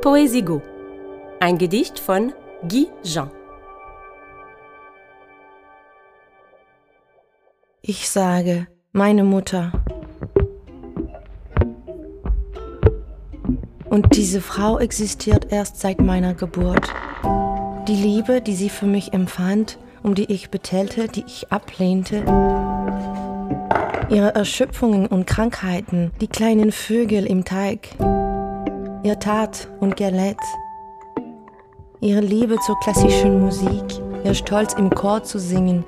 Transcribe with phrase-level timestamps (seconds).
[0.00, 0.62] Poesigo.
[1.40, 2.32] Ein Gedicht von
[2.66, 3.30] Guy Jean.
[7.82, 9.72] Ich sage, meine Mutter.
[13.90, 16.88] Und diese Frau existiert erst seit meiner Geburt.
[17.86, 22.24] Die Liebe, die sie für mich empfand, um die ich betellte, die ich ablehnte,
[24.08, 27.90] ihre Erschöpfungen und Krankheiten, die kleinen Vögel im Teig,
[29.02, 30.36] ihr Tat und Gelät,
[32.00, 33.84] ihre Liebe zur klassischen Musik,
[34.24, 35.84] ihr Stolz im Chor zu singen,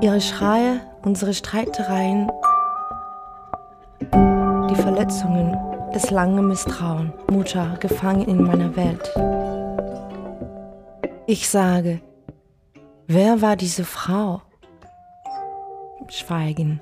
[0.00, 2.30] ihre Schreie, unsere Streitereien,
[4.70, 5.56] die Verletzungen,
[5.94, 9.10] das lange Misstrauen, Mutter gefangen in meiner Welt.
[11.26, 12.00] Ich sage,
[13.06, 14.42] wer war diese Frau?
[16.08, 16.80] Schweigen.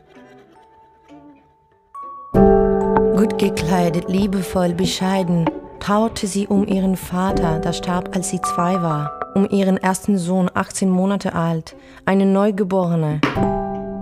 [3.20, 5.44] Gut gekleidet, liebevoll, bescheiden,
[5.78, 10.50] trauerte sie um ihren Vater, der starb, als sie zwei war, um ihren ersten Sohn,
[10.54, 13.20] 18 Monate alt, eine Neugeborene.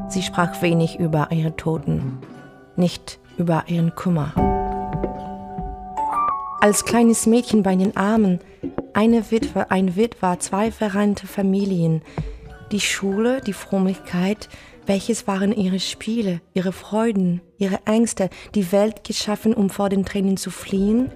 [0.09, 2.19] Sie sprach wenig über ihre Toten,
[2.77, 4.33] nicht über ihren Kummer.
[6.61, 8.39] Als kleines Mädchen bei den Armen,
[8.95, 12.03] eine Witwe, ein Witwer, zwei verreinte Familien,
[12.71, 14.49] die Schule, die Frömmigkeit,
[14.89, 20.39] welches waren ihre Spiele, ihre Freuden, ihre Ängste, die Welt geschaffen, um vor den Tränen
[20.39, 21.13] zu fliehen?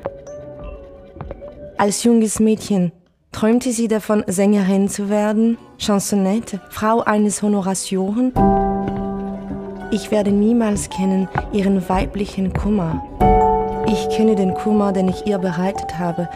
[1.78, 2.92] Als junges Mädchen
[3.32, 8.32] träumte sie davon, Sängerin zu werden, Chansonette, Frau eines Honoratioren?
[9.90, 13.02] Ich werde niemals kennen ihren weiblichen Kummer.
[13.86, 16.28] Ich kenne den Kummer, den ich ihr bereitet habe,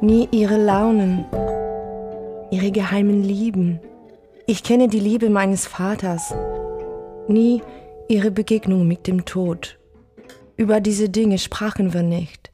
[0.00, 1.26] nie ihre Launen,
[2.50, 3.80] ihre geheimen Lieben.
[4.46, 6.34] Ich kenne die Liebe meines Vaters,
[7.30, 7.62] nie
[8.08, 9.78] ihre Begegnung mit dem Tod.
[10.56, 12.50] Über diese Dinge sprachen wir nicht.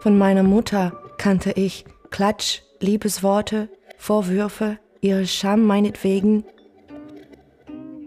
[0.00, 6.44] Von meiner Mutter kannte ich Klatsch, Liebesworte, Vorwürfe, ihre Scham meinetwegen,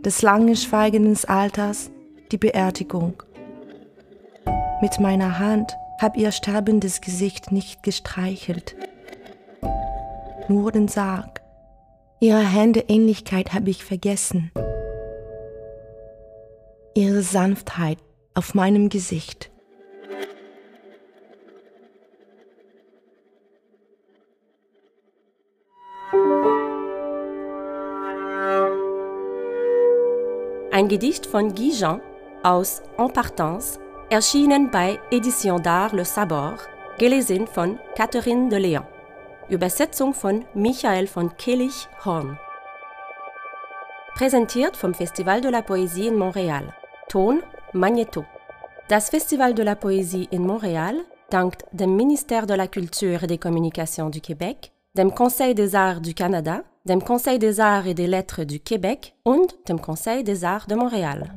[0.05, 1.89] des langen Schweigen des Alters,
[2.31, 3.23] die Beerdigung.
[4.81, 8.75] Mit meiner Hand hab ihr sterbendes Gesicht nicht gestreichelt,
[10.47, 11.41] nur den Sarg.
[12.19, 14.51] Ihre Hände Ähnlichkeit hab ich vergessen
[16.97, 17.99] ihre Sanftheit
[18.33, 19.51] auf meinem Gesicht.
[30.71, 32.01] Ein Gedicht von Guy Jean
[32.41, 33.79] aus En Partance,
[34.09, 36.57] erschienen bei Edition d'Art Le Sabor,
[36.97, 38.85] gelesen von Catherine de Léon.
[39.49, 42.39] Übersetzung von Michael von Kellich-Horn.
[44.15, 46.73] Präsentiert vom Festival de la Poésie in Montréal.
[47.09, 47.39] Ton
[47.73, 48.25] Magneto.
[48.89, 50.95] Das Festival de la Poésie in Montréal
[51.29, 56.01] dankt dem Ministère de la Culture et des Communications du Québec, dem Conseil des Arts
[56.01, 60.43] du Canada, dem Conseil des Arts et des Lettres du Québec und dem Conseil des
[60.43, 61.33] Arts de Montréal.